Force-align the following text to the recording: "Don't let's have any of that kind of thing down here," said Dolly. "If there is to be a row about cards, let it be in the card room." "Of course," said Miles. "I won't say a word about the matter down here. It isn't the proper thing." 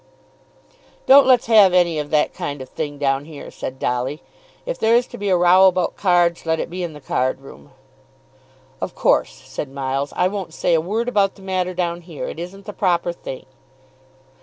"Don't 1.05 1.27
let's 1.27 1.45
have 1.45 1.73
any 1.75 1.99
of 1.99 2.09
that 2.09 2.33
kind 2.33 2.59
of 2.59 2.69
thing 2.69 2.97
down 2.97 3.25
here," 3.25 3.51
said 3.51 3.77
Dolly. 3.77 4.23
"If 4.65 4.79
there 4.79 4.95
is 4.95 5.05
to 5.05 5.17
be 5.19 5.29
a 5.29 5.37
row 5.37 5.67
about 5.67 5.95
cards, 5.95 6.43
let 6.43 6.59
it 6.59 6.71
be 6.71 6.81
in 6.81 6.93
the 6.93 6.99
card 6.99 7.39
room." 7.39 7.71
"Of 8.81 8.95
course," 8.95 9.29
said 9.31 9.69
Miles. 9.71 10.11
"I 10.15 10.27
won't 10.27 10.55
say 10.55 10.73
a 10.73 10.81
word 10.81 11.07
about 11.07 11.35
the 11.35 11.43
matter 11.43 11.75
down 11.75 12.01
here. 12.01 12.27
It 12.27 12.39
isn't 12.39 12.65
the 12.65 12.73
proper 12.73 13.13
thing." 13.13 13.45